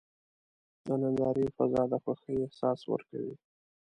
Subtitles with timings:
[0.85, 3.33] د نندارې فضا د خوښۍ احساس ورکوي.